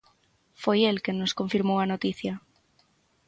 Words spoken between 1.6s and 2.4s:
a noticia.